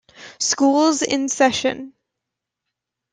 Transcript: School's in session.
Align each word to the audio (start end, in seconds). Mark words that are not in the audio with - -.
School's 0.39 1.03
in 1.03 1.29
session. 1.29 1.93